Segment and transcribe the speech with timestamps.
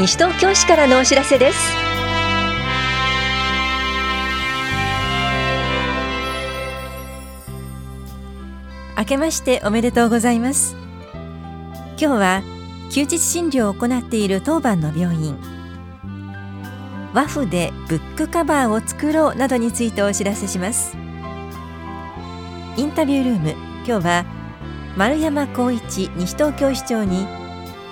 [0.00, 1.58] 西東京市からのお知らせです。
[8.96, 10.74] 明けましておめでとうございます。
[11.98, 12.42] 今日は
[12.90, 15.36] 休日診療を行っている当番の病院。
[17.12, 20.96] 和風でブックカバーを作ろうなどについてお知らせします。
[22.78, 23.50] インタビュールーム
[23.86, 24.24] 今日は
[24.96, 27.26] 丸山光一西東京市長に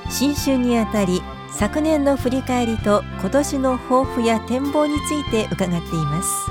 [0.09, 1.21] 新春にあたり
[1.51, 6.51] 昨年の振り返りと今年の抱負や展望について伺っています。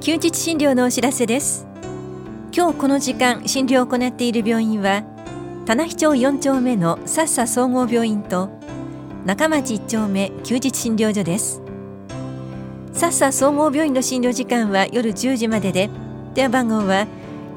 [0.00, 1.66] 休日診療のお知らせです。
[2.56, 5.02] 今日この時間診療を行っている病院は
[5.66, 8.55] 棚比町4丁目のさっさ総合病院と
[9.26, 11.60] 中町1丁目休日診療所です。
[12.92, 15.90] さっさ総合病院の診療時間は夜10時までで
[16.34, 17.08] 電話番号は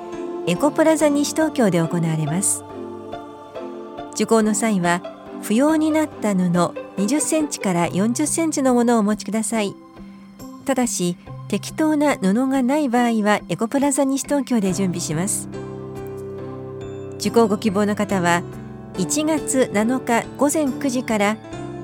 [0.46, 2.64] エコプラザ西東京で行われます。
[4.14, 5.02] 受講の際は
[5.42, 9.76] 不要になった布20センチから40センチのものをお持ちください。
[10.66, 11.18] ただし
[11.48, 15.50] 適当な布がない場合はエコプラザ西東京で準備します。
[17.18, 18.44] 受講ご希望の方は
[18.94, 21.38] 1月7日午前9時から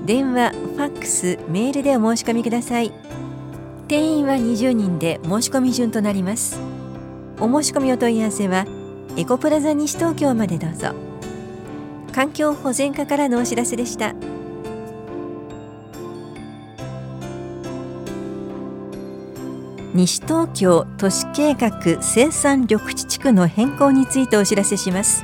[0.05, 2.91] 電話、ファックス、メールでお申し込みください。
[3.87, 6.59] 定員は20人で申し込み順となります。
[7.39, 8.65] お申し込みお問い合わせは
[9.15, 10.93] エコプラザ西東京までどうぞ。
[12.11, 14.15] 環境保全課からのお知らせでした。
[19.93, 25.23] 西東京都市計画生産緑地地区の変更についてお知らせします。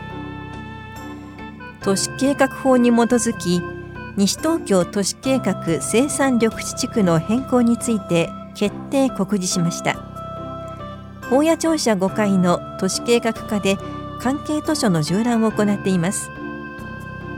[1.81, 3.61] 都市計画法に基づき
[4.17, 9.93] 西東京都市計画生産緑地地区の変更について決定告示しました。
[11.29, 13.77] 法屋庁舎5階の都市計画課で
[14.19, 16.31] 関係図書の縦覧を行っています。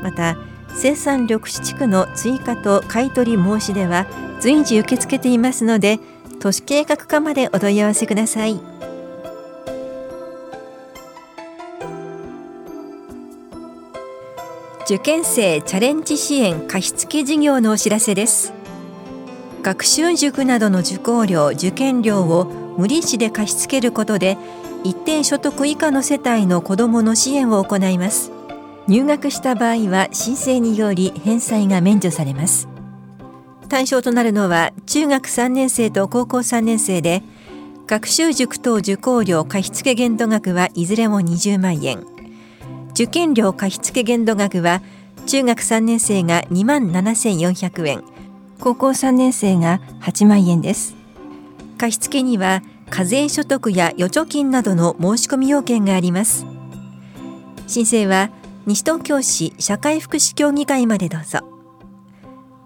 [0.01, 0.38] また
[0.69, 4.06] 生産緑地地区の追加と買取申し出は
[4.40, 6.00] 随時受け付けていますので
[6.40, 8.78] 都市計画課までお問い合わせください。
[14.90, 18.54] 受験生チャレンジ支援貸付事業のお知らせです。
[19.62, 24.36] 学習塾などの受講料受験料を無利子で貸し付けることで
[24.84, 28.32] 一定所得以下の世帯の子どもの支援を行います。
[28.88, 32.68] 入学した場合は申請により返済が免除されます。
[33.68, 37.22] 対象となるのは中学3年生と高校3年生で
[37.86, 42.19] 学習塾等受講料貸付限度額はいずれも20万円。
[43.00, 44.82] 受験料貸付限度額は
[45.26, 48.04] 中学3年生が2万7400円。
[48.60, 50.98] 高校3年生が8万円です。
[51.78, 56.46] 貸付には課税所得や預貯金などの申し込み要件があります。
[57.68, 58.32] 申請は
[58.66, 61.40] 西東京市社会福祉協議会までどうぞ。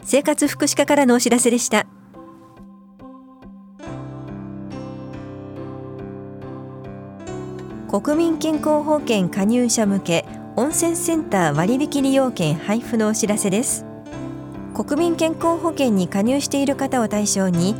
[0.03, 1.85] 生活福祉課からのお知らせでした。
[7.93, 10.25] 国民健康保険加入者向け
[10.55, 13.85] 温泉センター割引利用券配布のお知らせです。
[14.73, 17.75] 国民健康保険に加入している方を対象に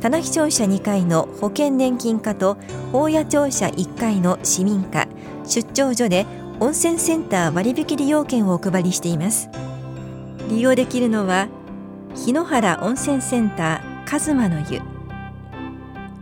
[0.00, 2.58] 棚視庁舎2階の保険年金課と
[2.92, 5.08] 大谷庁舎1階の市民課
[5.44, 6.26] 出張所で
[6.60, 9.50] 温泉センター割引利用券をお配りしています。
[10.48, 11.48] 利用できるのは
[12.14, 14.80] 日野原温泉センターカズマの湯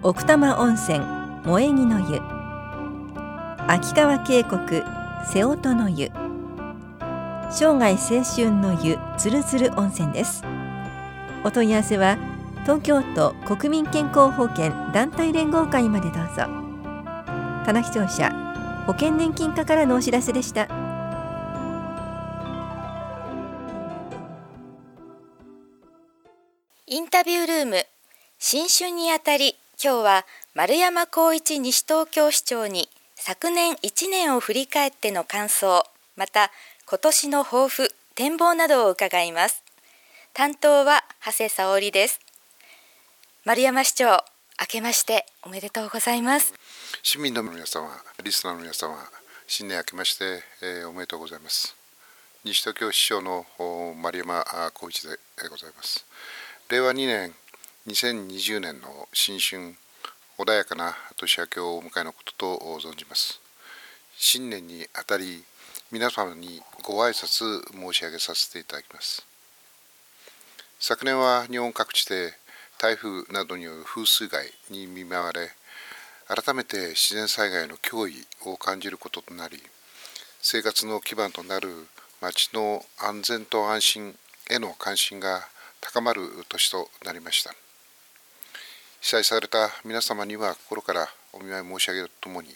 [0.02, 1.00] 奥多摩温泉
[1.44, 2.33] 萌木の湯
[3.66, 4.82] 秋川渓谷
[5.26, 6.10] 瀬音の湯。
[7.50, 10.42] 生涯青春の湯つるつる温泉です。
[11.44, 12.18] お問い合わせは
[12.64, 16.46] 東京都国民健康保険団体連合会までどうぞ。
[17.64, 18.30] 棚視聴者
[18.86, 20.68] 保険年金課からのお知らせでした。
[26.86, 27.86] インタビュールーム
[28.38, 32.90] 新春にあたり今日は丸山光一西東京市長に
[33.26, 35.82] 昨年1年を振り返っての感想
[36.14, 36.50] また
[36.84, 39.62] 今年の抱負展望などを伺います。
[40.34, 42.20] 担当は長谷沙織です。
[43.46, 44.10] 丸山市長
[44.60, 46.52] 明けましておめでとうございます。
[47.02, 47.88] 市民の皆様
[48.22, 48.94] リスナーの皆様
[49.46, 51.74] 新年明けまして、えー、おめでとうございます。
[52.44, 53.46] 西東京市長の
[54.02, 54.44] 丸山
[54.74, 55.16] 光一で
[55.48, 56.04] ございます。
[56.68, 57.32] 令和2年
[57.86, 59.76] 2020年の新春
[60.36, 63.40] 穏やかな年明けをお迎えのことと存じます。
[64.16, 65.44] 新年にあたり
[65.92, 69.24] 皆様にご挨拶申し上げさせていただきます。
[70.80, 72.32] 昨年は日本各地で
[72.78, 75.50] 台風などによる風水害に見舞われ
[76.26, 79.62] 改めて自然災害の脅威を感じることとなり
[80.40, 81.86] 生活の基盤となる
[82.20, 84.18] 町の安全と安心
[84.50, 85.46] への関心が
[85.80, 87.54] 高まる年となりました。
[89.14, 92.48] 災された皆様には心からお見舞い申し上げるとともに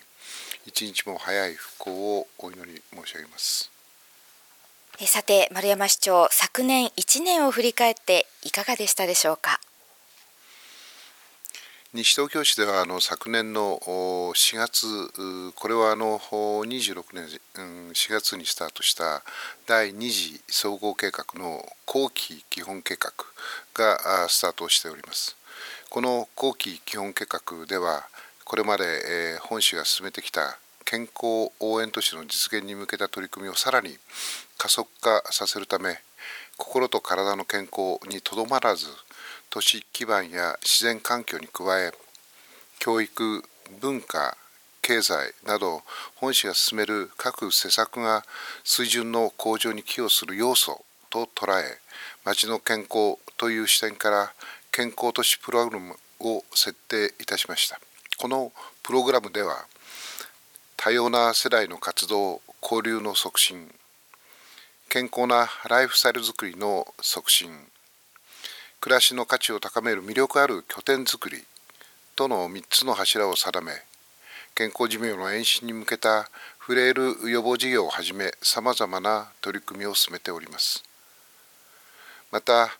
[0.66, 3.70] 一日も早い復興をお祈り申し上げます。
[5.06, 9.60] さて丸山市長昨年1年を振り返っていかがでしたでしょうか？
[11.94, 17.26] 西東京市ではあの昨年の4月これはあの26年
[17.92, 19.22] 4月にスタートした
[19.66, 23.12] 第2次総合計画の後期基本計画
[23.74, 25.36] がスタートしております
[25.90, 28.08] この後期基本計画では
[28.44, 33.98] これまで本市が進めてきた健康応援都市の実現に向けた取り組みをさらに
[34.56, 35.98] 加速化させるため
[36.56, 38.86] 心と体の健康にとどまらず
[39.50, 41.92] 都市基盤や自然環境に加え
[42.78, 43.44] 教育
[43.80, 44.36] 文化
[44.80, 45.82] 経済など
[46.16, 48.24] 本市が進める各施策が
[48.64, 51.64] 水準の向上に寄与する要素と捉え
[52.24, 54.32] 町の健康という視点から
[54.78, 57.80] 健康都市プログラムを設定いたしました。
[58.16, 58.52] この
[58.84, 59.66] プログラムでは
[60.76, 63.74] 多様な世代の活動交流の促進
[64.88, 67.50] 健康なライフスタイルづくりの促進
[68.78, 71.42] 暮らしの価値を高める魅力ある拠点づくり
[72.14, 73.72] との3つの柱を定め
[74.54, 80.84] 健康寿命の延伸に向けたフレイル予防事業をはじめさまざまな取り組みを進めております。
[82.30, 82.78] また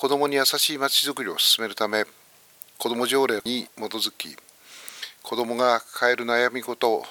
[0.00, 2.04] 子どもに優しいまちづくりを進めるため
[2.78, 4.36] 子ども条例に基づき
[5.24, 7.02] 子どもが抱える悩み事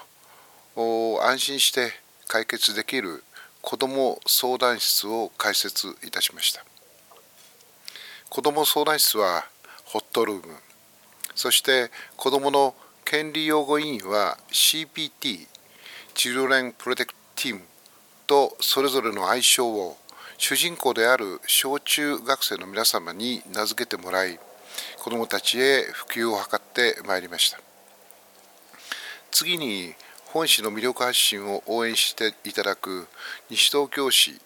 [0.77, 1.91] を安心して
[2.29, 3.25] 解決できる
[3.61, 6.63] 子ども相談室を開設いたしました。
[8.29, 9.43] 子ども相談室は
[9.83, 10.53] ホットルーム。
[11.35, 12.73] そして子どもの
[13.03, 15.45] 権利擁護委員は CPT
[16.13, 17.61] チルレンプロテクティーム
[18.27, 19.97] とそれぞれの愛称を
[20.37, 24.39] 主人公である小中学生の皆様に名付けてもらい
[24.99, 27.59] 子どもたちへ普及を図ってまいりました。
[29.31, 29.93] 次に
[30.25, 33.07] 本市の魅力発信を応援していただく
[33.49, 34.39] 西東京市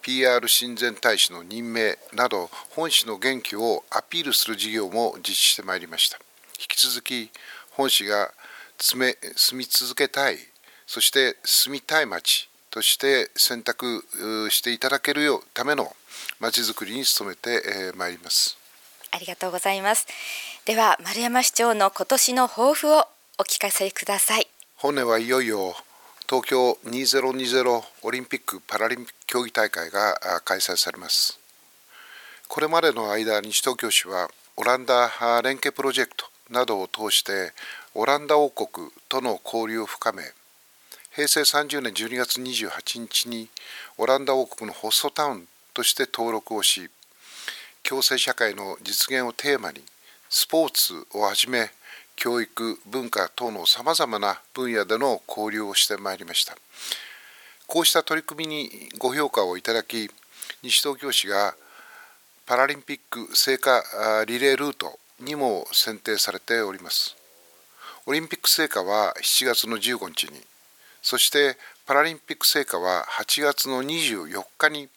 [0.00, 6.18] PR 親善大使の任命など本市の元気をアピールする事業も実施してまいりました。
[6.58, 7.30] 引き続き
[7.70, 8.32] 本市が
[8.78, 9.16] 住
[9.54, 10.38] み続けたい
[10.86, 14.04] そして住みたい町として選択
[14.50, 15.94] していただけるようための
[16.40, 18.58] まちづくりに努めてまいります。
[19.12, 20.08] ありがとうございます。
[20.64, 23.06] では丸山市長の今年の抱負を
[23.38, 24.48] お聞かせください。
[24.74, 25.76] 本年はいよいよ
[26.28, 31.38] 東京2020オリンピック・パラリンピック競技大会が開催されます。
[32.48, 35.12] これまでの間、西東京市はオランダ
[35.44, 37.52] 連携プロジェクトなどを通して
[37.94, 40.24] オランダ王国との交流を深め、
[41.14, 43.48] 平成30年12月28日に
[43.98, 46.90] オランダ王国のホストタウンとして登録をし、
[47.84, 49.80] 共生社会の実現をテーマに
[50.28, 51.70] スポーツをはじめ
[52.16, 56.56] 教育文化等のさまざまな分野での交流をしてまいりました。
[57.68, 60.10] こうした取り組みにご評価をいただき
[60.64, 61.54] 西東京市が
[62.44, 63.84] パラリンピック聖火
[64.26, 67.14] リレールートにも選定されております。
[68.04, 70.40] オリンピック聖火は7月の15日に
[71.04, 74.88] そしてパラリンピック聖火は8月の24日に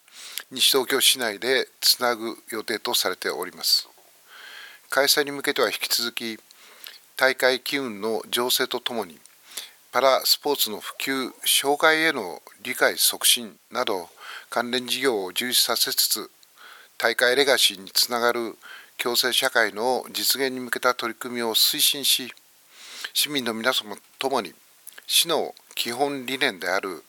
[0.52, 3.90] 西東京市内でつなぐ予定とされております。
[4.90, 6.40] 開催に向けては引き続き
[7.18, 9.20] 大会機運の情勢とともに
[9.92, 14.08] パラスポーツの普及障害への理解促進など
[14.50, 16.32] 関連事業を充実させつつ
[16.98, 18.58] 大会レガシーにつながる
[18.98, 22.34] 共生社会の実現に向けた取り組みを推進し
[23.14, 24.54] 市民の皆様ともに
[25.06, 27.04] 市の基本理念である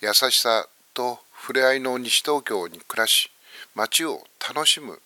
[0.00, 3.30] 優しさと触れ合いの西東京に暮らし
[3.74, 5.00] 街を楽しむ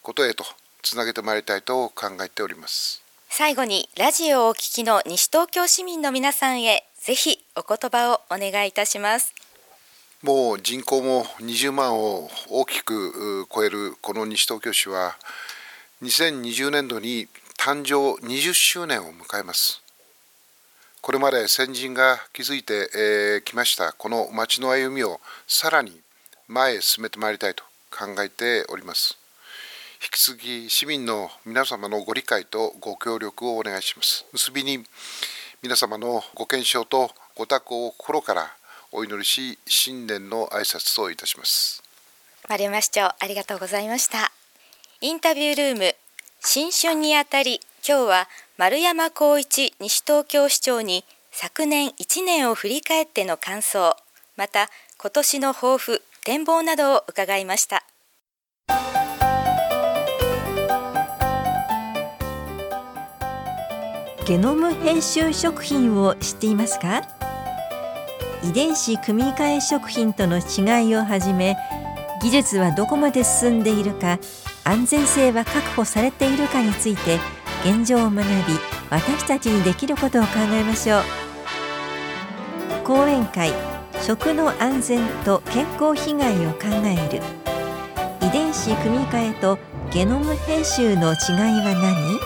[0.00, 0.44] ことへと
[0.80, 3.02] つなげてまいりたいと考えております。
[3.28, 9.34] 最後にラジオをお聞きの西東京市民の皆さんへぜひお言葉をお願いいたします。
[10.22, 15.16] もう人口も20万を大きく超えるこの西東京市は
[16.04, 17.26] 2020年度に
[17.58, 19.82] 誕生20周年を迎えます
[21.06, 26.00] これまで先人が築いてきましたこの町の歩みをさらに
[26.48, 29.16] 前へ進めてまいりたいと考えております。
[30.02, 34.26] 引き続き市民の皆様のご理解とご協力をお願いします。
[34.32, 34.82] 結びに
[35.62, 38.50] 皆様のご健勝とご多幸を心から
[38.90, 41.84] お祈りし新年の挨拶といたします。
[42.48, 44.32] 丸山市長ありがとうございました。
[45.00, 45.94] インタビュールーム
[46.40, 53.96] 新春にあたり今日は丸山光一西東京市長に昨年1年を振り返っての感想
[54.36, 57.84] また今年の抱負展望などを伺いました。
[64.26, 67.02] ゲノム編集食品を知っていますか？
[68.42, 71.56] 遺伝子組み換え食品との違いをはじめ
[72.22, 74.18] 技術はどこまで進んでいるか
[74.66, 77.20] 安全性は確保されているかについて
[77.64, 78.24] 現状を学び
[78.90, 81.02] 私たちにできることを考えましょう。
[82.82, 83.52] 講演会
[84.02, 87.22] 食の安全と健康被害を考える。
[88.26, 89.56] 遺伝子組み換えと
[89.92, 91.16] ゲノム編集の違い
[91.62, 92.18] は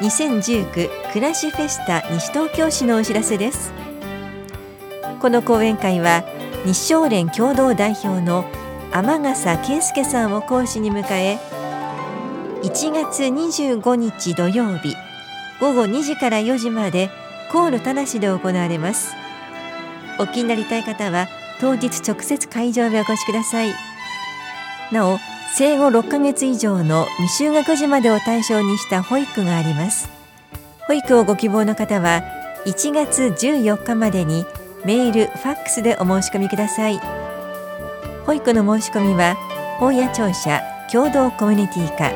[0.00, 3.72] 何？2019暮らしフェスタ西東京市のお知らせです。
[5.20, 6.24] この講演会は
[6.64, 8.44] 日照連共同代表の
[8.92, 11.38] 天笠圭介さんを講師に迎え
[12.62, 14.94] 1月25日土曜日
[15.60, 17.10] 午後2時から4時まで
[17.52, 19.14] コールただしで行われます
[20.18, 21.28] お気になりたい方は
[21.60, 23.72] 当日直接会場へお越しください
[24.92, 25.18] なお
[25.56, 30.08] 生後6ヶ月以上の未就学児までを対象にした保育があります
[30.86, 32.22] 保育をご希望の方は
[32.64, 34.44] 1月14日までに
[34.84, 37.27] メール、ファックスでお申し込みください
[38.28, 39.36] 保育の申し込みは
[39.80, 40.60] 法や庁舎
[40.92, 42.12] 共同コミュニティ課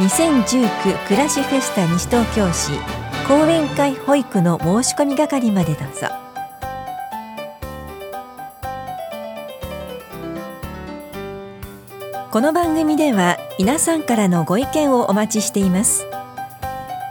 [0.00, 2.72] 2019暮らしフェスタ西東京市
[3.28, 6.06] 講演会保育の申し込み係までどうぞ。
[12.30, 16.06] この番組では皆さんからのご意見をお待ちしています。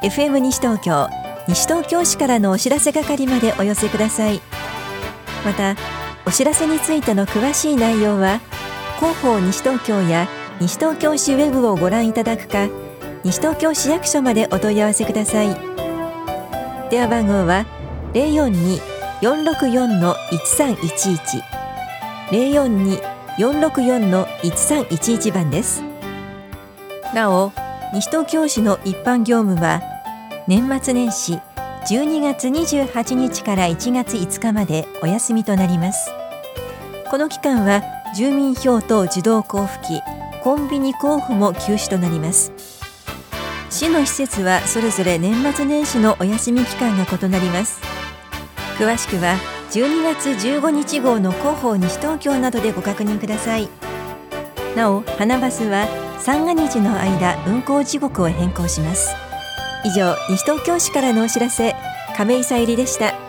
[0.02, 1.10] FM 西東京
[1.48, 4.42] 西東京市からのお知らせ係までお寄せください。
[5.46, 5.76] また
[6.28, 8.40] お知らせについての詳しい内容は
[8.98, 10.28] 広報西東京や
[10.60, 12.68] 西東京市ウェブをご覧いただくか
[13.24, 15.48] 西東京市役所までお問い合わせください。
[16.90, 17.66] 電話番号は
[18.14, 20.16] 042-464の
[20.54, 21.44] 1311
[23.38, 25.84] 042-464の1311番です。
[27.14, 27.52] なお
[27.94, 29.82] 西東京市の一般業務は
[30.48, 31.40] 年末年始
[31.88, 36.15] 12月28日から1月5日までお休みとなります。
[37.10, 37.84] この期間は
[38.16, 40.02] 住民票等自動交付機
[40.42, 42.52] コンビニ交付も休止となります。
[43.70, 47.80] 市の施設はそれぞれ年末年始のお休み期間が異なります。
[48.78, 49.36] 詳しくは
[49.72, 53.70] 12月15日号の広報西東京などでご確認ください。
[54.76, 55.88] なお花バスは
[56.20, 59.14] 三が日の間運行時刻を変更します。
[59.84, 61.76] 以上西東京市からのお知らせ
[62.16, 63.25] 亀井さゆりでした。